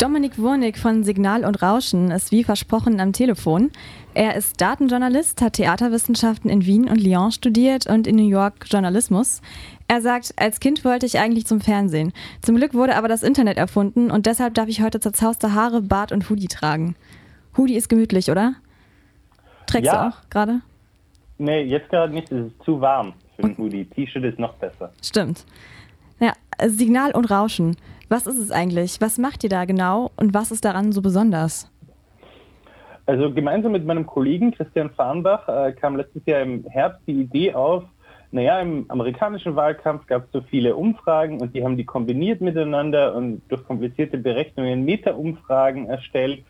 Dominik 0.00 0.36
Wurnig 0.38 0.76
von 0.76 1.04
Signal 1.04 1.42
und 1.46 1.62
Rauschen 1.62 2.10
ist 2.10 2.30
wie 2.30 2.44
versprochen 2.44 3.00
am 3.00 3.14
Telefon. 3.14 3.70
Er 4.12 4.34
ist 4.36 4.60
Datenjournalist, 4.60 5.40
hat 5.40 5.54
Theaterwissenschaften 5.54 6.50
in 6.50 6.66
Wien 6.66 6.90
und 6.90 7.00
Lyon 7.02 7.32
studiert 7.32 7.86
und 7.86 8.06
in 8.06 8.16
New 8.16 8.28
York 8.28 8.66
Journalismus. 8.70 9.40
Er 9.88 10.02
sagt, 10.02 10.34
als 10.36 10.60
Kind 10.60 10.84
wollte 10.84 11.06
ich 11.06 11.18
eigentlich 11.18 11.46
zum 11.46 11.62
Fernsehen. 11.62 12.12
Zum 12.42 12.56
Glück 12.56 12.74
wurde 12.74 12.94
aber 12.94 13.08
das 13.08 13.22
Internet 13.22 13.56
erfunden 13.56 14.10
und 14.10 14.26
deshalb 14.26 14.52
darf 14.52 14.68
ich 14.68 14.82
heute 14.82 15.00
zerzauste 15.00 15.54
Haare, 15.54 15.80
Bart 15.80 16.12
und 16.12 16.28
Hoodie 16.28 16.48
tragen. 16.48 16.94
Hoodie 17.56 17.76
ist 17.76 17.88
gemütlich, 17.88 18.30
oder? 18.30 18.52
Trägst 19.66 19.86
Ja. 19.86 20.10
du 20.10 20.14
auch 20.14 20.20
gerade? 20.28 20.60
Nee, 21.38 21.62
jetzt 21.62 21.88
gerade 21.88 22.12
nicht, 22.12 22.30
es 22.30 22.48
ist 22.48 22.62
zu 22.66 22.78
warm 22.82 23.14
für 23.36 23.44
den 23.48 23.56
Hoodie. 23.56 23.86
T-Shirt 23.86 24.24
ist 24.24 24.38
noch 24.38 24.52
besser. 24.56 24.92
Stimmt. 25.02 25.46
Ja, 26.20 26.34
Signal 26.66 27.12
und 27.12 27.30
Rauschen. 27.30 27.78
Was 28.08 28.26
ist 28.26 28.38
es 28.38 28.52
eigentlich? 28.52 29.00
Was 29.00 29.18
macht 29.18 29.42
ihr 29.42 29.50
da 29.50 29.64
genau 29.64 30.10
und 30.16 30.32
was 30.32 30.52
ist 30.52 30.64
daran 30.64 30.92
so 30.92 31.02
besonders? 31.02 31.70
Also 33.06 33.32
gemeinsam 33.32 33.72
mit 33.72 33.84
meinem 33.84 34.06
Kollegen 34.06 34.52
Christian 34.52 34.90
Farnbach 34.90 35.48
äh, 35.48 35.72
kam 35.72 35.96
letztes 35.96 36.24
Jahr 36.26 36.42
im 36.42 36.64
Herbst 36.68 37.00
die 37.06 37.20
Idee 37.20 37.54
auf, 37.54 37.84
naja, 38.32 38.60
im 38.60 38.84
amerikanischen 38.90 39.56
Wahlkampf 39.56 40.06
gab 40.06 40.24
es 40.24 40.32
so 40.32 40.40
viele 40.40 40.76
Umfragen 40.76 41.40
und 41.40 41.54
die 41.54 41.64
haben 41.64 41.76
die 41.76 41.84
kombiniert 41.84 42.40
miteinander 42.40 43.14
und 43.14 43.42
durch 43.48 43.64
komplizierte 43.64 44.18
Berechnungen 44.18 44.84
Meta-Umfragen 44.84 45.86
erstellt. 45.86 46.44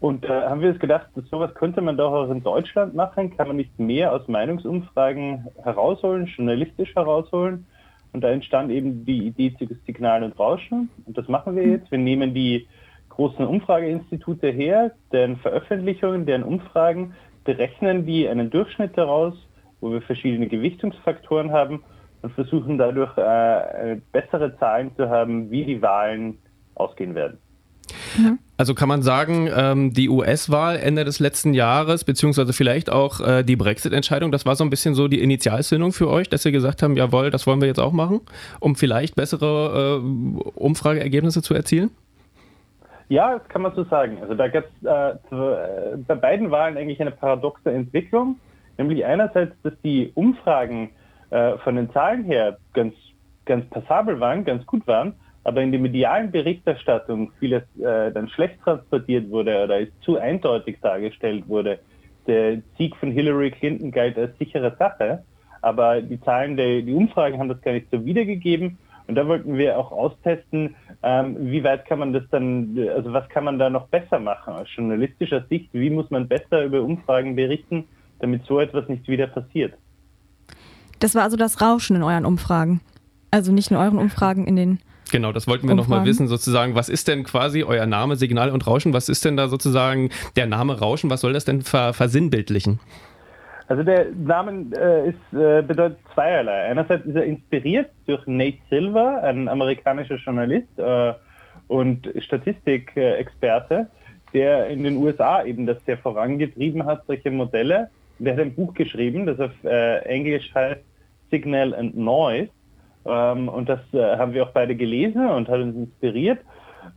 Und 0.00 0.24
äh, 0.24 0.28
haben 0.28 0.60
wir 0.60 0.70
uns 0.70 0.78
gedacht, 0.78 1.08
sowas 1.30 1.54
könnte 1.54 1.80
man 1.80 1.96
doch 1.96 2.12
auch 2.12 2.30
in 2.30 2.42
Deutschland 2.42 2.94
machen, 2.94 3.36
kann 3.36 3.48
man 3.48 3.56
nicht 3.56 3.78
mehr 3.78 4.12
aus 4.12 4.28
Meinungsumfragen 4.28 5.48
herausholen, 5.64 6.26
journalistisch 6.26 6.94
herausholen. 6.94 7.66
Und 8.12 8.22
da 8.22 8.30
entstand 8.30 8.70
eben 8.70 9.04
die 9.04 9.26
Idee 9.26 9.54
zu 9.58 9.66
Signal 9.86 10.22
und 10.22 10.38
Rauschen. 10.38 10.90
Und 11.04 11.18
das 11.18 11.28
machen 11.28 11.56
wir 11.56 11.66
jetzt. 11.66 11.90
Wir 11.90 11.98
nehmen 11.98 12.34
die 12.34 12.66
großen 13.10 13.46
Umfrageinstitute 13.46 14.48
her, 14.48 14.92
deren 15.12 15.36
Veröffentlichungen, 15.36 16.24
deren 16.24 16.42
Umfragen, 16.42 17.14
berechnen 17.44 18.06
die 18.06 18.28
einen 18.28 18.50
Durchschnitt 18.50 18.96
daraus, 18.96 19.34
wo 19.80 19.90
wir 19.90 20.02
verschiedene 20.02 20.48
Gewichtungsfaktoren 20.48 21.52
haben 21.52 21.82
und 22.22 22.32
versuchen 22.32 22.78
dadurch 22.78 23.16
äh, 23.16 24.00
bessere 24.12 24.56
Zahlen 24.58 24.94
zu 24.96 25.08
haben, 25.08 25.50
wie 25.50 25.64
die 25.64 25.82
Wahlen 25.82 26.38
ausgehen 26.74 27.14
werden. 27.14 27.38
Also 28.56 28.74
kann 28.74 28.88
man 28.88 29.02
sagen, 29.02 29.48
ähm, 29.54 29.92
die 29.92 30.08
US-Wahl 30.08 30.76
Ende 30.76 31.04
des 31.04 31.20
letzten 31.20 31.54
Jahres, 31.54 32.02
beziehungsweise 32.02 32.52
vielleicht 32.52 32.90
auch 32.90 33.20
äh, 33.20 33.44
die 33.44 33.54
Brexit-Entscheidung, 33.54 34.32
das 34.32 34.46
war 34.46 34.56
so 34.56 34.64
ein 34.64 34.70
bisschen 34.70 34.94
so 34.94 35.06
die 35.06 35.22
Initialzündung 35.22 35.92
für 35.92 36.08
euch, 36.08 36.28
dass 36.28 36.44
ihr 36.44 36.50
gesagt 36.50 36.82
haben, 36.82 36.96
jawohl, 36.96 37.30
das 37.30 37.46
wollen 37.46 37.60
wir 37.60 37.68
jetzt 37.68 37.78
auch 37.78 37.92
machen, 37.92 38.20
um 38.58 38.74
vielleicht 38.74 39.14
bessere 39.14 40.02
äh, 40.02 40.40
Umfrageergebnisse 40.56 41.40
zu 41.40 41.54
erzielen? 41.54 41.90
Ja, 43.08 43.38
das 43.38 43.48
kann 43.48 43.62
man 43.62 43.74
so 43.76 43.84
sagen. 43.84 44.18
Also 44.20 44.34
da 44.34 44.48
gab 44.48 44.64
es 44.64 44.86
äh, 44.86 45.34
äh, 45.34 45.96
bei 46.06 46.16
beiden 46.16 46.50
Wahlen 46.50 46.76
eigentlich 46.76 47.00
eine 47.00 47.12
paradoxe 47.12 47.70
Entwicklung, 47.70 48.40
nämlich 48.76 49.04
einerseits, 49.04 49.54
dass 49.62 49.72
die 49.82 50.10
Umfragen 50.14 50.90
von 51.62 51.76
den 51.76 51.92
Zahlen 51.92 52.24
her 52.24 52.56
ganz, 52.72 52.94
ganz 53.44 53.68
passabel 53.68 54.18
waren, 54.18 54.46
ganz 54.46 54.64
gut 54.64 54.86
waren, 54.86 55.12
aber 55.48 55.62
in 55.62 55.72
der 55.72 55.80
medialen 55.80 56.30
Berichterstattung 56.30 57.32
vieles 57.38 57.62
äh, 57.78 58.12
dann 58.12 58.28
schlecht 58.28 58.60
transportiert 58.62 59.30
wurde 59.30 59.64
oder 59.64 59.80
es 59.80 59.88
zu 60.02 60.18
eindeutig 60.18 60.76
dargestellt 60.82 61.48
wurde. 61.48 61.78
Der 62.26 62.58
Sieg 62.76 62.94
von 62.96 63.10
Hillary 63.10 63.50
Clinton 63.50 63.90
galt 63.90 64.18
als 64.18 64.36
sichere 64.36 64.76
Sache, 64.78 65.24
aber 65.62 66.02
die 66.02 66.20
Zahlen, 66.20 66.58
der, 66.58 66.82
die 66.82 66.92
Umfragen 66.92 67.38
haben 67.38 67.48
das 67.48 67.62
gar 67.62 67.72
nicht 67.72 67.86
so 67.90 68.04
wiedergegeben. 68.04 68.76
Und 69.06 69.14
da 69.14 69.26
wollten 69.26 69.56
wir 69.56 69.78
auch 69.78 69.90
austesten, 69.90 70.76
ähm, 71.02 71.36
wie 71.40 71.64
weit 71.64 71.86
kann 71.86 71.98
man 71.98 72.12
das 72.12 72.24
dann, 72.30 72.78
also 72.94 73.14
was 73.14 73.26
kann 73.30 73.44
man 73.44 73.58
da 73.58 73.70
noch 73.70 73.88
besser 73.88 74.18
machen 74.18 74.52
aus 74.52 74.66
journalistischer 74.76 75.46
Sicht? 75.48 75.70
Wie 75.72 75.88
muss 75.88 76.10
man 76.10 76.28
besser 76.28 76.62
über 76.62 76.82
Umfragen 76.82 77.34
berichten, 77.34 77.88
damit 78.18 78.44
so 78.44 78.60
etwas 78.60 78.86
nicht 78.86 79.08
wieder 79.08 79.28
passiert? 79.28 79.72
Das 80.98 81.14
war 81.14 81.22
also 81.22 81.38
das 81.38 81.62
Rauschen 81.62 81.96
in 81.96 82.02
euren 82.02 82.26
Umfragen. 82.26 82.82
Also 83.30 83.50
nicht 83.50 83.70
in 83.70 83.78
euren 83.78 83.96
Umfragen, 83.96 84.46
in 84.46 84.56
den. 84.56 84.78
Genau, 85.10 85.32
das 85.32 85.46
wollten 85.46 85.68
wir 85.68 85.74
nochmal 85.74 86.04
wissen, 86.04 86.28
sozusagen, 86.28 86.74
was 86.74 86.88
ist 86.88 87.08
denn 87.08 87.24
quasi 87.24 87.62
euer 87.62 87.86
Name, 87.86 88.16
Signal 88.16 88.50
und 88.50 88.66
Rauschen? 88.66 88.92
Was 88.92 89.08
ist 89.08 89.24
denn 89.24 89.36
da 89.36 89.48
sozusagen 89.48 90.10
der 90.36 90.46
Name 90.46 90.78
Rauschen? 90.78 91.10
Was 91.10 91.20
soll 91.20 91.32
das 91.32 91.44
denn 91.44 91.62
ver 91.62 91.92
versinnbildlichen? 91.92 92.80
Also 93.68 93.82
der 93.82 94.06
Name 94.12 94.66
äh, 94.76 95.10
ist, 95.10 95.38
äh, 95.38 95.62
bedeutet 95.62 95.98
zweierlei. 96.14 96.70
Einerseits 96.70 97.04
ist 97.04 97.14
er 97.14 97.24
inspiriert 97.24 97.90
durch 98.06 98.26
Nate 98.26 98.58
Silver, 98.70 99.22
ein 99.22 99.46
amerikanischer 99.46 100.16
Journalist 100.16 100.78
äh, 100.78 101.12
und 101.68 102.10
Statistikexperte, 102.18 103.88
der 104.32 104.68
in 104.68 104.84
den 104.84 104.96
USA 104.96 105.44
eben 105.44 105.66
das 105.66 105.84
sehr 105.84 105.98
vorangetrieben 105.98 106.86
hat, 106.86 107.04
solche 107.06 107.30
Modelle. 107.30 107.90
Der 108.18 108.32
hat 108.32 108.40
ein 108.40 108.54
Buch 108.54 108.72
geschrieben, 108.72 109.26
das 109.26 109.38
auf 109.38 109.52
äh, 109.64 109.98
Englisch 110.06 110.50
heißt 110.54 110.80
Signal 111.30 111.74
and 111.74 111.94
Noise. 111.94 112.48
Ähm, 113.08 113.48
und 113.48 113.68
das 113.68 113.80
äh, 113.92 114.16
haben 114.16 114.32
wir 114.32 114.44
auch 114.44 114.52
beide 114.52 114.76
gelesen 114.76 115.26
und 115.26 115.48
hat 115.48 115.60
uns 115.60 115.76
inspiriert. 115.76 116.40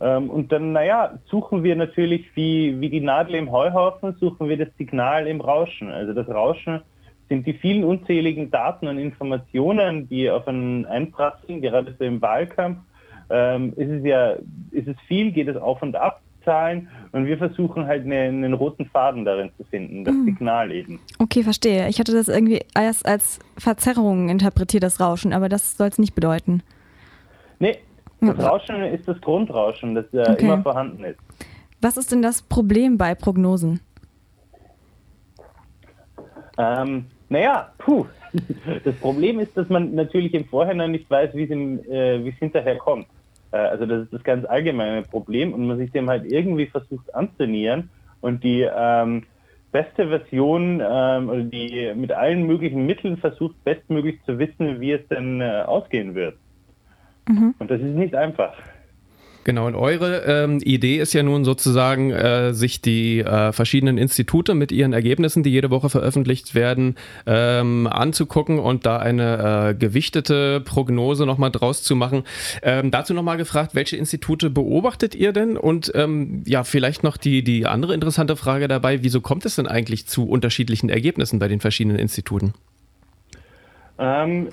Ähm, 0.00 0.30
und 0.30 0.52
dann, 0.52 0.72
naja, 0.72 1.18
suchen 1.26 1.62
wir 1.62 1.76
natürlich 1.76 2.34
wie, 2.34 2.80
wie 2.80 2.88
die 2.88 3.00
Nadel 3.00 3.34
im 3.34 3.50
Heuhaufen, 3.50 4.16
suchen 4.18 4.48
wir 4.48 4.56
das 4.56 4.68
Signal 4.78 5.26
im 5.26 5.40
Rauschen. 5.40 5.90
Also 5.90 6.12
das 6.12 6.28
Rauschen 6.28 6.80
sind 7.28 7.46
die 7.46 7.54
vielen 7.54 7.84
unzähligen 7.84 8.50
Daten 8.50 8.88
und 8.88 8.98
Informationen, 8.98 10.08
die 10.08 10.30
auf 10.30 10.46
einen 10.48 10.86
einprasseln, 10.86 11.60
gerade 11.60 11.94
so 11.98 12.04
im 12.04 12.20
Wahlkampf. 12.20 12.78
Ähm, 13.30 13.72
ist 13.76 13.90
es 13.90 14.04
ja, 14.04 14.32
ist 14.70 14.88
es 14.88 14.96
viel, 15.06 15.32
geht 15.32 15.48
es 15.48 15.56
auf 15.56 15.80
und 15.82 15.96
ab, 15.96 16.21
Zahlen. 16.44 16.88
Und 17.12 17.26
wir 17.26 17.38
versuchen 17.38 17.86
halt 17.86 18.04
einen, 18.04 18.44
einen 18.44 18.54
roten 18.54 18.86
Faden 18.86 19.24
darin 19.24 19.50
zu 19.56 19.64
finden, 19.64 20.04
das 20.04 20.14
Signal 20.24 20.72
eben. 20.72 21.00
Okay, 21.18 21.42
verstehe. 21.42 21.88
Ich 21.88 21.98
hatte 21.98 22.12
das 22.12 22.28
irgendwie 22.28 22.60
erst 22.74 23.06
als 23.06 23.38
Verzerrung 23.58 24.28
interpretiert, 24.28 24.82
das 24.82 25.00
Rauschen, 25.00 25.32
aber 25.32 25.48
das 25.48 25.76
soll 25.76 25.88
es 25.88 25.98
nicht 25.98 26.14
bedeuten. 26.14 26.62
Nee, 27.58 27.78
das 28.20 28.38
Rauschen 28.38 28.82
ist 28.84 29.06
das 29.06 29.20
Grundrauschen, 29.20 29.94
das 29.94 30.06
äh, 30.12 30.32
Okay. 30.32 30.44
immer 30.44 30.62
vorhanden 30.62 31.04
ist. 31.04 31.18
Was 31.80 31.96
ist 31.96 32.12
denn 32.12 32.22
das 32.22 32.42
Problem 32.42 32.96
bei 32.96 33.14
Prognosen? 33.14 33.80
Ähm, 36.58 37.06
naja, 37.28 37.72
puh. 37.78 38.06
Das 38.84 38.94
Problem 38.96 39.40
ist, 39.40 39.54
dass 39.56 39.68
man 39.68 39.94
natürlich 39.94 40.32
im 40.32 40.46
Vorhinein 40.46 40.92
nicht 40.92 41.10
weiß, 41.10 41.34
wie 41.34 41.42
äh, 41.42 42.24
wie 42.24 42.30
es 42.30 42.36
hinterher 42.36 42.76
kommt. 42.78 43.06
Äh, 43.52 43.56
also 43.56 43.86
das 43.86 44.04
ist 44.04 44.12
das 44.12 44.22
ganz 44.24 44.44
allgemeine 44.44 45.02
Problem 45.02 45.52
und 45.52 45.66
man 45.66 45.78
sich 45.78 45.92
dem 45.92 46.08
halt 46.08 46.30
irgendwie 46.30 46.66
versucht 46.66 47.14
anzunähern 47.14 47.90
und 48.20 48.42
die 48.42 48.62
ähm, 48.62 49.24
beste 49.70 50.08
Version 50.08 50.82
ähm, 50.84 51.28
oder 51.28 51.44
die 51.44 51.92
mit 51.94 52.12
allen 52.12 52.46
möglichen 52.46 52.86
Mitteln 52.86 53.16
versucht, 53.16 53.62
bestmöglich 53.64 54.22
zu 54.24 54.38
wissen, 54.38 54.80
wie 54.80 54.92
es 54.92 55.06
denn 55.08 55.40
äh, 55.40 55.62
ausgehen 55.66 56.14
wird. 56.14 56.36
Und 57.58 57.70
das 57.70 57.80
ist 57.80 57.94
nicht 57.94 58.14
einfach. 58.14 58.54
Genau, 59.44 59.66
und 59.66 59.74
eure 59.74 60.22
ähm, 60.24 60.60
Idee 60.62 60.98
ist 60.98 61.14
ja 61.14 61.24
nun 61.24 61.44
sozusagen, 61.44 62.12
äh, 62.12 62.54
sich 62.54 62.80
die 62.80 63.20
äh, 63.20 63.50
verschiedenen 63.52 63.98
Institute 63.98 64.54
mit 64.54 64.70
ihren 64.70 64.92
Ergebnissen, 64.92 65.42
die 65.42 65.50
jede 65.50 65.70
Woche 65.70 65.90
veröffentlicht 65.90 66.54
werden, 66.54 66.94
ähm, 67.26 67.88
anzugucken 67.88 68.60
und 68.60 68.86
da 68.86 68.98
eine 68.98 69.70
äh, 69.70 69.74
gewichtete 69.74 70.60
Prognose 70.60 71.26
nochmal 71.26 71.50
draus 71.50 71.82
zu 71.82 71.96
machen. 71.96 72.22
Ähm, 72.62 72.92
dazu 72.92 73.14
nochmal 73.14 73.36
gefragt, 73.36 73.74
welche 73.74 73.96
Institute 73.96 74.48
beobachtet 74.48 75.16
ihr 75.16 75.32
denn? 75.32 75.56
Und 75.56 75.90
ähm, 75.96 76.44
ja, 76.46 76.62
vielleicht 76.62 77.02
noch 77.02 77.16
die, 77.16 77.42
die 77.42 77.66
andere 77.66 77.94
interessante 77.94 78.36
Frage 78.36 78.68
dabei, 78.68 79.02
wieso 79.02 79.20
kommt 79.20 79.44
es 79.44 79.56
denn 79.56 79.66
eigentlich 79.66 80.06
zu 80.06 80.28
unterschiedlichen 80.28 80.88
Ergebnissen 80.88 81.40
bei 81.40 81.48
den 81.48 81.58
verschiedenen 81.58 81.98
Instituten? 81.98 82.54
Ähm, 83.98 84.48
äh, 84.48 84.50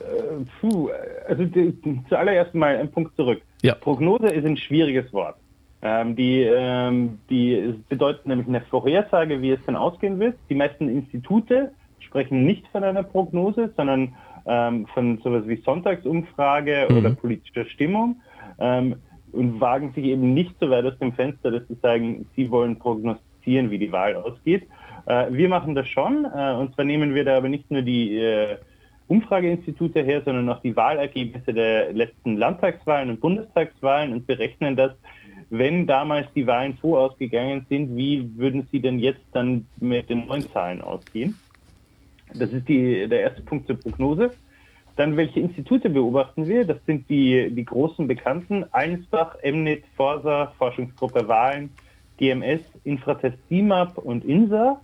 puh, 0.60 0.90
also 1.28 1.46
die, 1.46 1.74
zuallererst 2.10 2.56
mal 2.56 2.76
ein 2.76 2.90
Punkt 2.92 3.16
zurück. 3.16 3.42
Ja. 3.62 3.76
Prognose 3.76 4.28
ist 4.28 4.46
ein 4.46 4.58
schwieriges 4.58 5.12
Wort. 5.14 5.36
Ähm, 5.82 6.16
die, 6.16 6.42
ähm, 6.42 7.20
die 7.30 7.54
es 7.56 7.76
bedeutet 7.88 8.26
nämlich 8.26 8.48
eine 8.48 8.62
Vorhersage, 8.62 9.42
wie 9.42 9.52
es 9.52 9.60
dann 9.66 9.76
ausgehen 9.76 10.20
wird. 10.20 10.36
Die 10.50 10.56
meisten 10.56 10.90
Institute 10.90 11.72
sprechen 12.00 12.46
nicht 12.46 12.68
von 12.68 12.84
einer 12.84 13.04
Prognose, 13.04 13.72
sondern 13.78 14.14
ähm, 14.46 14.88
von 14.88 15.20
sowas 15.20 15.44
wie 15.48 15.58
Sonntagsumfrage 15.58 16.88
Mhm. 16.90 16.98
oder 16.98 17.10
politischer 17.12 17.66
Stimmung 17.66 18.22
ähm, 18.60 18.96
und 19.32 19.62
wagen 19.62 19.94
sich 19.94 20.06
eben 20.06 20.34
nicht 20.34 20.56
so 20.60 20.70
weit 20.70 20.86
aus 20.86 20.98
dem 21.00 21.14
Fenster, 21.14 21.52
dass 21.52 21.68
sie 21.68 21.76
sagen, 21.82 22.26
sie 22.36 22.50
wollen 22.50 22.80
prognostizieren, 22.80 23.70
wie 23.72 23.78
die 23.78 23.92
Wahl 23.92 24.16
ausgeht. 24.16 24.68
Äh, 25.06 25.28
wir 25.32 25.50
machen 25.50 25.76
das 25.76 25.88
schon, 25.88 26.26
äh, 26.26 26.54
und 26.56 26.74
zwar 26.76 26.86
nehmen 26.86 27.14
wir 27.16 27.24
da 27.24 27.38
aber 27.38 27.48
nicht 27.48 27.70
nur 27.72 27.84
die 27.84 28.18
äh, 28.18 28.58
Umfrageinstitute 29.10 30.04
her, 30.04 30.22
sondern 30.24 30.48
auch 30.50 30.62
die 30.62 30.76
Wahlergebnisse 30.76 31.54
der 31.54 31.92
letzten 31.92 32.38
Landtagswahlen 32.38 33.10
und 33.10 33.20
Bundestagswahlen 33.20 34.14
und 34.14 34.28
berechnen 34.28 34.76
das, 34.76 34.92
wenn 35.50 35.88
damals 35.88 36.28
die 36.36 36.46
Wahlen 36.46 36.78
so 36.82 36.96
ausgegangen 36.96 37.66
sind, 37.70 37.98
wie 37.98 38.38
würden 38.38 38.68
sie 38.72 38.80
denn 38.80 39.00
jetzt 39.00 39.26
dann 39.32 39.66
mit 39.80 40.10
den 40.10 40.28
neuen 40.28 40.48
Zahlen 40.52 40.82
ausgehen? 40.82 41.36
Das 42.36 42.54
ist 42.54 42.70
die, 42.70 43.08
der 43.08 43.22
erste 43.22 43.42
Punkt 43.42 43.66
zur 43.66 43.80
Prognose. 43.80 44.32
Dann, 44.96 45.18
welche 45.18 45.40
Institute 45.40 45.90
beobachten 45.90 46.48
wir? 46.48 46.66
Das 46.66 46.78
sind 46.86 47.10
die, 47.10 47.50
die 47.50 47.66
großen 47.66 48.08
Bekannten, 48.08 48.66
Allensbach, 48.72 49.36
Emnit, 49.42 49.86
Forsa, 49.96 50.54
Forschungsgruppe 50.58 51.28
Wahlen, 51.28 51.72
DMS, 52.20 52.60
Infratest 52.84 53.38
CIMAP 53.48 53.98
und 53.98 54.26
INSA. 54.26 54.82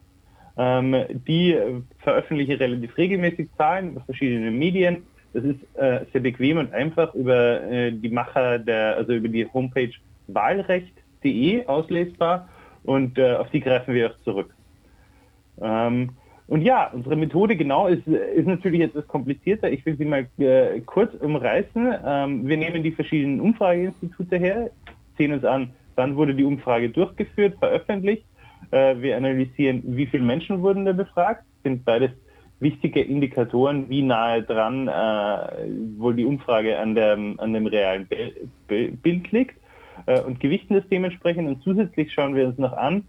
Ähm, 0.58 0.96
die 1.28 1.58
veröffentlichen 2.00 2.58
relativ 2.58 2.98
regelmäßig 2.98 3.50
Zahlen 3.58 3.92
über 3.92 4.02
verschiedene 4.02 4.52
Medien. 4.52 5.04
Das 5.34 5.44
ist 5.44 5.60
äh, 5.76 6.06
sehr 6.14 6.22
bequem 6.22 6.58
und 6.58 6.74
einfach 6.74 7.14
über 7.14 7.62
äh, 7.64 7.92
die 7.92 8.10
Macher 8.10 8.58
der, 8.58 8.96
also 8.96 9.14
über 9.14 9.28
die 9.28 9.46
Homepage 9.52 9.92
wahlrecht.de 10.28 11.66
auslesbar 11.66 12.48
und 12.84 13.18
äh, 13.18 13.34
auf 13.34 13.50
die 13.50 13.60
greifen 13.60 13.94
wir 13.94 14.12
auch 14.12 14.20
zurück. 14.24 14.54
Ähm, 15.62 16.12
und 16.48 16.62
ja, 16.62 16.92
unsere 16.94 17.16
Methode 17.16 17.56
genau 17.56 17.88
ist, 17.88 18.06
ist 18.08 18.46
natürlich 18.46 18.82
etwas 18.82 19.08
komplizierter. 19.08 19.72
Ich 19.72 19.86
will 19.86 19.98
sie 19.98 20.06
mal 20.06 20.28
äh, 20.38 20.80
kurz 20.82 21.14
umreißen. 21.16 21.96
Ähm, 22.06 22.48
wir 22.48 22.58
nehmen 22.58 22.84
die 22.84 22.92
verschiedenen 22.92 23.42
Umfrageinstitute 23.42 24.38
her, 24.38 24.70
sehen 25.18 25.34
uns 25.34 25.44
an, 25.44 25.72
wann 25.96 26.16
wurde 26.16 26.36
die 26.36 26.44
Umfrage 26.44 26.90
durchgeführt, 26.90 27.58
veröffentlicht. 27.58 28.26
Äh, 28.76 29.02
wir 29.02 29.16
analysieren, 29.16 29.82
wie 29.86 30.06
viele 30.06 30.24
Menschen 30.24 30.62
wurden 30.62 30.84
da 30.84 30.92
befragt. 30.92 31.46
Sind 31.64 31.86
beides 31.86 32.12
wichtige 32.60 33.02
Indikatoren, 33.02 33.90
wie 33.90 34.02
nahe 34.02 34.44
dran 34.44 34.90
äh, 34.90 35.98
wohl 35.98 36.14
die 36.16 36.26
Umfrage 36.26 36.78
an, 36.78 36.94
der, 36.94 37.14
an 37.14 37.54
dem 37.54 37.68
realen 37.68 38.06
Bild 38.68 39.32
liegt 39.32 39.56
äh, 40.08 40.20
und 40.20 40.42
gewichten 40.42 40.74
das 40.74 40.84
dementsprechend. 40.90 41.48
Und 41.48 41.64
zusätzlich 41.64 42.12
schauen 42.12 42.36
wir 42.36 42.48
uns 42.48 42.58
noch 42.58 42.74
an, 42.74 43.06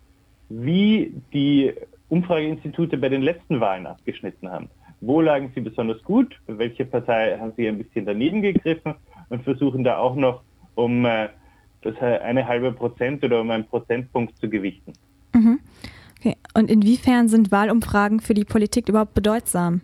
wie 0.48 1.12
die 1.32 1.72
Umfrageinstitute 2.10 2.96
bei 2.96 3.08
den 3.08 3.22
letzten 3.22 3.58
Wahlen 3.58 3.88
abgeschnitten 3.88 4.48
haben. 4.48 4.68
Wo 5.00 5.20
lagen 5.20 5.50
sie 5.52 5.60
besonders 5.60 6.00
gut? 6.04 6.38
Welche 6.46 6.84
Partei 6.84 7.36
haben 7.38 7.52
sie 7.56 7.66
ein 7.66 7.78
bisschen 7.78 8.06
daneben 8.06 8.40
gegriffen? 8.40 8.94
Und 9.30 9.42
versuchen 9.42 9.82
da 9.82 9.98
auch 9.98 10.14
noch 10.14 10.42
um 10.76 11.04
äh, 11.04 11.28
das 11.82 11.96
eine 12.00 12.46
halbe 12.46 12.70
Prozent 12.70 13.24
oder 13.24 13.40
um 13.40 13.50
einen 13.50 13.66
Prozentpunkt 13.66 14.36
zu 14.38 14.48
gewichten. 14.48 14.92
Mhm. 15.36 15.60
Okay. 16.18 16.36
Und 16.54 16.70
inwiefern 16.70 17.28
sind 17.28 17.52
Wahlumfragen 17.52 18.20
für 18.20 18.34
die 18.34 18.44
Politik 18.44 18.88
überhaupt 18.88 19.14
bedeutsam? 19.14 19.82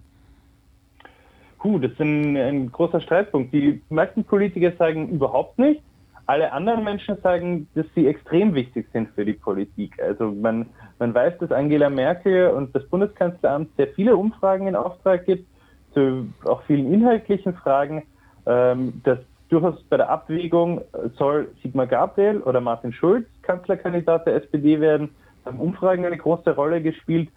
Puh, 1.58 1.78
das 1.78 1.93
ist 1.93 2.00
ein, 2.00 2.37
ein 2.37 2.72
großer 2.72 3.00
Streitpunkt. 3.00 3.52
Die 3.52 3.81
meisten 3.88 4.25
Politiker 4.25 4.72
sagen 4.78 5.10
überhaupt 5.10 5.58
nicht. 5.58 5.82
Alle 6.26 6.52
anderen 6.52 6.82
Menschen 6.84 7.16
sagen, 7.22 7.69
dass 7.75 7.87
sie 7.94 8.06
extrem 8.06 8.54
wichtig 8.54 8.87
sind 8.93 9.10
für 9.10 9.25
die 9.25 9.34
Politik. 9.34 10.00
Also 10.02 10.32
man, 10.32 10.66
man 10.99 11.14
weiß, 11.14 11.38
dass 11.38 11.52
Angela 11.52 11.90
Merkel 11.90 12.49
und 12.49 12.75
das 12.75 12.84
Bundeskanzleramt 12.88 13.69
sehr 13.76 13.88
viele 13.88 14.16
Umfragen 14.16 14.66
in 14.66 14.76
Auftrag 14.76 15.26
gibt, 15.26 15.46
zu 15.94 16.32
auch 16.44 16.62
vielen 16.62 16.93
inhaltlichen 16.93 17.54
Fragen, 17.54 18.04
ähm, 18.46 19.00
dass 19.04 19.19
durchaus 19.49 19.82
bei 19.84 19.99
der 19.99 20.08
Abwägung 20.08 20.81
soll 21.19 21.50
Sigmar 21.62 21.87
Gabriel 21.87 22.40
oder 22.40 22.60
Martin 22.60 22.93
Schulz 22.93 23.26
Kanzlerkandidat 23.43 24.26
der 24.26 24.37
SPD 24.37 24.81
werden, 24.81 25.10
haben 25.44 25.58
Umfragen 25.58 26.04
eine 26.04 26.16
große 26.16 26.54
Rolle 26.54 26.82
gespielt. 26.82 27.28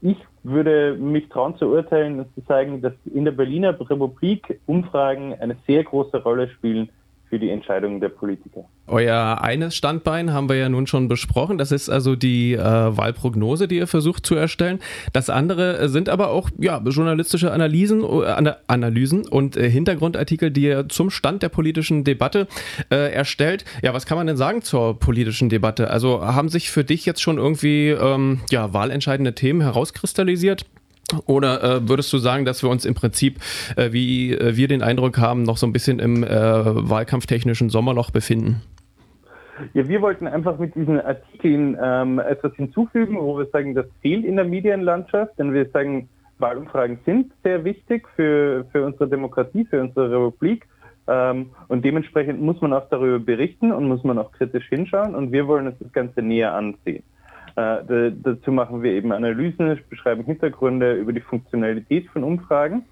Ich 0.00 0.18
würde 0.42 0.94
mich 0.94 1.28
trauen 1.28 1.56
zu 1.56 1.66
urteilen 1.66 2.20
und 2.20 2.34
zu 2.34 2.42
sagen, 2.42 2.82
dass 2.82 2.92
in 3.06 3.24
der 3.24 3.32
Berliner 3.32 3.78
Republik 3.78 4.60
Umfragen 4.66 5.34
eine 5.34 5.56
sehr 5.66 5.84
große 5.84 6.22
Rolle 6.22 6.48
spielen 6.48 6.90
für 7.28 7.38
die 7.38 7.50
Entscheidungen 7.50 8.00
der 8.00 8.08
Politiker. 8.08 8.64
Euer 8.86 9.40
eines 9.42 9.74
Standbein 9.74 10.32
haben 10.32 10.48
wir 10.48 10.56
ja 10.56 10.68
nun 10.68 10.86
schon 10.86 11.08
besprochen. 11.08 11.58
Das 11.58 11.72
ist 11.72 11.88
also 11.88 12.14
die 12.14 12.52
äh, 12.52 12.58
Wahlprognose, 12.58 13.66
die 13.66 13.78
ihr 13.78 13.88
versucht 13.88 14.24
zu 14.24 14.36
erstellen. 14.36 14.78
Das 15.12 15.28
andere 15.28 15.88
sind 15.88 16.08
aber 16.08 16.30
auch 16.30 16.50
ja, 16.58 16.80
journalistische 16.84 17.50
Analysen, 17.50 18.04
äh, 18.04 18.54
Analysen 18.68 19.26
und 19.26 19.56
äh, 19.56 19.68
Hintergrundartikel, 19.68 20.52
die 20.52 20.62
ihr 20.62 20.88
zum 20.88 21.10
Stand 21.10 21.42
der 21.42 21.48
politischen 21.48 22.04
Debatte 22.04 22.46
äh, 22.90 23.12
erstellt. 23.12 23.64
Ja, 23.82 23.92
was 23.92 24.06
kann 24.06 24.18
man 24.18 24.28
denn 24.28 24.36
sagen 24.36 24.62
zur 24.62 24.98
politischen 24.98 25.48
Debatte? 25.48 25.90
Also 25.90 26.22
haben 26.22 26.48
sich 26.48 26.70
für 26.70 26.84
dich 26.84 27.06
jetzt 27.06 27.20
schon 27.20 27.38
irgendwie 27.38 27.88
ähm, 27.88 28.40
ja, 28.50 28.72
wahlentscheidende 28.72 29.34
Themen 29.34 29.62
herauskristallisiert? 29.62 30.64
Oder 31.26 31.62
äh, 31.62 31.88
würdest 31.88 32.12
du 32.12 32.18
sagen, 32.18 32.44
dass 32.44 32.62
wir 32.62 32.70
uns 32.70 32.84
im 32.84 32.94
Prinzip, 32.94 33.38
äh, 33.76 33.92
wie 33.92 34.32
äh, 34.32 34.56
wir 34.56 34.68
den 34.68 34.82
Eindruck 34.82 35.18
haben, 35.18 35.44
noch 35.44 35.56
so 35.56 35.66
ein 35.66 35.72
bisschen 35.72 35.98
im 35.98 36.24
äh, 36.24 36.28
wahlkampftechnischen 36.28 37.70
Sommerloch 37.70 38.10
befinden? 38.10 38.62
Ja, 39.72 39.88
wir 39.88 40.02
wollten 40.02 40.26
einfach 40.26 40.58
mit 40.58 40.74
diesen 40.74 41.00
Artikeln 41.00 41.78
ähm, 41.82 42.18
etwas 42.18 42.54
hinzufügen, 42.56 43.18
wo 43.18 43.38
wir 43.38 43.46
sagen, 43.46 43.74
das 43.74 43.86
fehlt 44.02 44.24
in 44.24 44.36
der 44.36 44.44
Medienlandschaft, 44.44 45.38
denn 45.38 45.54
wir 45.54 45.68
sagen, 45.70 46.08
Wahlumfragen 46.38 46.98
sind 47.06 47.32
sehr 47.42 47.64
wichtig 47.64 48.06
für, 48.16 48.66
für 48.72 48.84
unsere 48.84 49.08
Demokratie, 49.08 49.64
für 49.64 49.80
unsere 49.80 50.10
Republik. 50.10 50.66
Ähm, 51.08 51.50
und 51.68 51.84
dementsprechend 51.84 52.42
muss 52.42 52.60
man 52.60 52.72
auch 52.72 52.88
darüber 52.90 53.18
berichten 53.18 53.72
und 53.72 53.88
muss 53.88 54.04
man 54.04 54.18
auch 54.18 54.32
kritisch 54.32 54.68
hinschauen. 54.68 55.14
Und 55.14 55.32
wir 55.32 55.46
wollen 55.46 55.68
uns 55.68 55.78
das 55.78 55.92
Ganze 55.92 56.20
näher 56.20 56.52
ansehen. 56.52 57.02
Äh, 57.56 58.12
dazu 58.22 58.52
machen 58.52 58.82
wir 58.82 58.92
eben 58.92 59.12
Analysen, 59.12 59.80
beschreiben 59.88 60.24
Hintergründe 60.24 60.94
über 60.94 61.12
die 61.12 61.20
Funktionalität 61.20 62.06
von 62.10 62.22
Umfragen. 62.22 62.84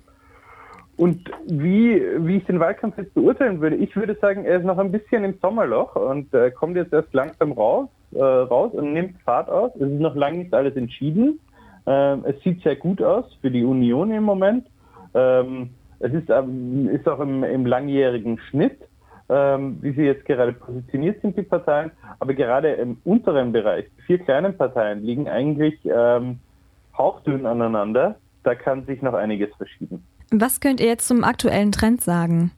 Und 0.96 1.28
wie, 1.46 2.00
wie 2.18 2.36
ich 2.36 2.44
den 2.44 2.60
Wahlkampf 2.60 2.96
jetzt 2.96 3.14
beurteilen 3.14 3.60
würde, 3.60 3.76
ich 3.76 3.94
würde 3.96 4.14
sagen, 4.14 4.44
er 4.44 4.58
ist 4.58 4.64
noch 4.64 4.78
ein 4.78 4.92
bisschen 4.92 5.24
im 5.24 5.34
Sommerloch 5.42 5.96
und 5.96 6.32
äh, 6.32 6.50
kommt 6.50 6.76
jetzt 6.76 6.92
erst 6.92 7.12
langsam 7.12 7.52
raus, 7.52 7.88
äh, 8.12 8.22
raus 8.22 8.72
und 8.72 8.92
nimmt 8.92 9.20
Fahrt 9.22 9.50
aus. 9.50 9.72
Es 9.74 9.90
ist 9.90 10.00
noch 10.00 10.14
lange 10.14 10.38
nicht 10.38 10.54
alles 10.54 10.76
entschieden. 10.76 11.40
Ähm, 11.86 12.24
es 12.24 12.40
sieht 12.42 12.62
sehr 12.62 12.76
gut 12.76 13.02
aus 13.02 13.24
für 13.42 13.50
die 13.50 13.64
Union 13.64 14.12
im 14.12 14.22
Moment. 14.22 14.66
Ähm, 15.14 15.70
es 15.98 16.12
ist, 16.12 16.30
ähm, 16.30 16.88
ist 16.88 17.08
auch 17.08 17.20
im, 17.20 17.42
im 17.44 17.66
langjährigen 17.66 18.38
Schnitt 18.38 18.78
ähm, 19.28 19.78
wie 19.80 19.92
sie 19.92 20.02
jetzt 20.02 20.24
gerade 20.24 20.52
positioniert 20.52 21.20
sind, 21.22 21.36
die 21.36 21.42
Parteien. 21.42 21.90
Aber 22.18 22.34
gerade 22.34 22.72
im 22.72 22.98
unteren 23.04 23.52
Bereich, 23.52 23.86
die 23.96 24.02
vier 24.02 24.18
kleinen 24.18 24.56
Parteien 24.56 25.02
liegen 25.02 25.28
eigentlich 25.28 25.78
ähm, 25.84 26.38
hauchdünn 26.96 27.46
aneinander. 27.46 28.16
Da 28.42 28.54
kann 28.54 28.84
sich 28.84 29.00
noch 29.00 29.14
einiges 29.14 29.54
verschieben. 29.56 30.04
Was 30.30 30.60
könnt 30.60 30.80
ihr 30.80 30.88
jetzt 30.88 31.08
zum 31.08 31.24
aktuellen 31.24 31.72
Trend 31.72 32.02
sagen? 32.02 32.50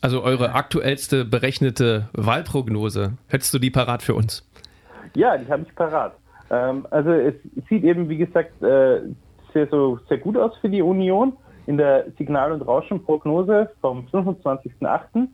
Also 0.00 0.22
eure 0.22 0.54
aktuellste 0.54 1.24
berechnete 1.24 2.08
Wahlprognose. 2.12 3.14
Hättest 3.28 3.52
du 3.54 3.58
die 3.58 3.70
parat 3.70 4.02
für 4.02 4.14
uns? 4.14 4.46
Ja, 5.14 5.36
die 5.36 5.50
habe 5.50 5.64
ich 5.66 5.74
parat. 5.74 6.14
Ähm, 6.50 6.86
also 6.90 7.10
es 7.10 7.34
sieht 7.68 7.84
eben, 7.84 8.08
wie 8.08 8.18
gesagt, 8.18 8.62
äh, 8.62 9.00
sehr, 9.52 9.68
so, 9.70 9.98
sehr 10.08 10.18
gut 10.18 10.36
aus 10.36 10.56
für 10.58 10.68
die 10.68 10.82
Union. 10.82 11.34
In 11.66 11.78
der 11.78 12.06
Signal- 12.18 12.52
und 12.52 12.62
Rauschenprognose 12.62 13.70
vom 13.80 14.06
25.08 14.08 15.28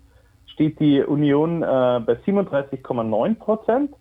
steht 0.53 0.81
die 0.81 1.03
Union 1.03 1.63
äh, 1.63 1.67
bei 1.67 2.15
37,9 2.27 3.35
Prozent. 3.37 3.95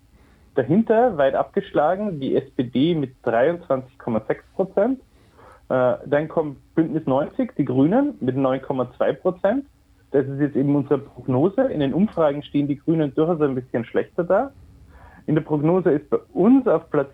Dahinter 0.56 1.18
weit 1.18 1.36
abgeschlagen 1.36 2.20
die 2.20 2.36
SPD 2.36 2.96
mit 2.96 3.14
23,6 3.24 4.38
Prozent. 4.56 5.00
Äh, 5.70 5.96
dann 6.06 6.28
kommt 6.28 6.58
Bündnis 6.76 7.06
90, 7.06 7.54
die 7.56 7.66
Grünen 7.66 8.16
mit 8.20 8.36
9,2 8.36 9.14
Prozent. 9.14 9.66
Das 10.12 10.26
ist 10.26 10.40
jetzt 10.40 10.56
eben 10.56 10.76
unsere 10.76 10.98
Prognose. 10.98 11.62
In 11.62 11.80
den 11.80 11.94
Umfragen 11.94 12.42
stehen 12.42 12.68
die 12.68 12.78
Grünen 12.78 13.14
durchaus 13.14 13.42
ein 13.42 13.56
bisschen 13.56 13.86
schlechter 13.86 14.24
da. 14.24 14.52
In 15.28 15.36
der 15.36 15.44
Prognose 15.44 15.92
ist 15.92 16.10
bei 16.10 16.18
uns 16.34 16.68
auf 16.68 16.90
Platz 16.90 17.12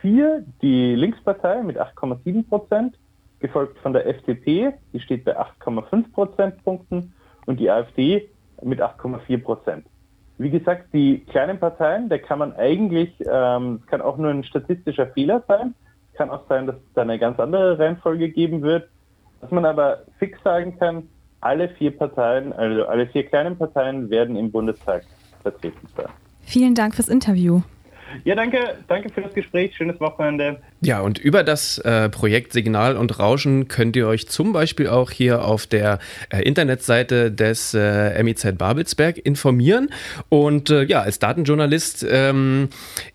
4 0.00 0.36
äh, 0.36 0.42
die 0.60 0.96
Linkspartei 0.96 1.62
mit 1.62 1.80
8,7 1.80 2.48
Prozent, 2.48 2.98
gefolgt 3.38 3.78
von 3.78 3.92
der 3.92 4.08
FDP, 4.08 4.72
die 4.92 5.00
steht 5.00 5.24
bei 5.24 5.38
8,5 5.38 6.12
Prozentpunkten 6.12 7.14
und 7.46 7.60
die 7.60 7.70
AfD 7.70 8.28
mit 8.62 8.80
8,4 8.80 9.42
Prozent. 9.42 9.86
Wie 10.38 10.50
gesagt, 10.50 10.92
die 10.92 11.20
kleinen 11.30 11.58
Parteien, 11.58 12.08
da 12.08 12.18
kann 12.18 12.38
man 12.38 12.54
eigentlich, 12.54 13.12
ähm, 13.20 13.82
kann 13.86 14.00
auch 14.00 14.16
nur 14.16 14.30
ein 14.30 14.44
statistischer 14.44 15.06
Fehler 15.08 15.42
sein. 15.46 15.74
Es 16.10 16.18
kann 16.18 16.30
auch 16.30 16.48
sein, 16.48 16.66
dass 16.66 16.76
es 16.76 16.94
da 16.94 17.02
eine 17.02 17.18
ganz 17.18 17.38
andere 17.38 17.78
Reihenfolge 17.78 18.30
geben 18.30 18.62
wird. 18.62 18.88
Was 19.40 19.50
man 19.50 19.64
aber 19.64 20.04
fix 20.18 20.42
sagen 20.42 20.78
kann, 20.78 21.08
alle 21.40 21.68
vier 21.68 21.96
Parteien, 21.96 22.52
also 22.52 22.86
alle 22.86 23.06
vier 23.06 23.24
kleinen 23.26 23.56
Parteien 23.56 24.10
werden 24.10 24.36
im 24.36 24.50
Bundestag 24.50 25.04
vertreten 25.42 25.88
sein. 25.96 26.06
Vielen 26.40 26.74
Dank 26.74 26.94
fürs 26.94 27.08
Interview. 27.08 27.62
Ja, 28.24 28.34
danke, 28.34 28.78
danke 28.88 29.08
für 29.10 29.22
das 29.22 29.32
Gespräch. 29.34 29.74
Schönes 29.76 29.98
Wochenende. 30.00 30.60
Ja, 30.80 31.00
und 31.00 31.18
über 31.18 31.42
das 31.42 31.78
äh, 31.78 32.08
Projekt 32.08 32.52
Signal 32.52 32.96
und 32.96 33.18
Rauschen 33.18 33.68
könnt 33.68 33.96
ihr 33.96 34.06
euch 34.06 34.28
zum 34.28 34.52
Beispiel 34.52 34.88
auch 34.88 35.10
hier 35.10 35.44
auf 35.44 35.66
der 35.66 35.98
äh, 36.30 36.42
Internetseite 36.42 37.32
des 37.32 37.74
äh, 37.74 38.22
MIZ 38.22 38.56
Babelsberg 38.56 39.18
informieren. 39.18 39.90
Und 40.28 40.70
äh, 40.70 40.84
ja, 40.84 41.00
als 41.02 41.18
Datenjournalist 41.18 42.06
ähm, 42.08 42.68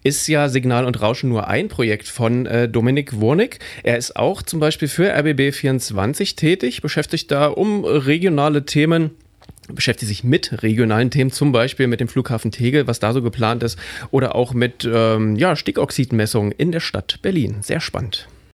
ist 0.03 0.27
ja 0.27 0.49
Signal 0.49 0.85
und 0.85 1.01
Rauschen 1.01 1.29
nur 1.29 1.47
ein 1.47 1.67
Projekt 1.67 2.07
von 2.07 2.45
äh, 2.45 2.67
Dominik 2.67 3.19
Wurnig. 3.19 3.59
Er 3.83 3.97
ist 3.97 4.15
auch 4.15 4.41
zum 4.41 4.59
Beispiel 4.59 4.87
für 4.87 5.15
RBB24 5.15 6.35
tätig, 6.35 6.81
beschäftigt 6.81 7.31
da 7.31 7.47
um 7.47 7.85
regionale 7.85 8.65
Themen 8.65 9.11
beschäftigt 9.67 10.09
sich 10.09 10.23
mit 10.23 10.63
regionalen 10.63 11.11
Themen, 11.11 11.31
zum 11.31 11.51
Beispiel 11.51 11.87
mit 11.87 11.99
dem 11.99 12.07
Flughafen 12.07 12.51
Tegel, 12.51 12.87
was 12.87 12.99
da 12.99 13.13
so 13.13 13.21
geplant 13.21 13.63
ist, 13.63 13.77
oder 14.11 14.35
auch 14.35 14.53
mit 14.53 14.87
ähm, 14.91 15.35
ja, 15.35 15.55
Stickoxidmessungen 15.55 16.51
in 16.51 16.71
der 16.71 16.79
Stadt 16.79 17.19
Berlin. 17.21 17.57
Sehr 17.61 17.79
spannend. 17.79 18.27